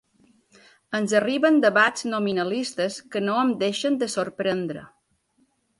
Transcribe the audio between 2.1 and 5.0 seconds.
nominalistes que no em deixen de sorprendre.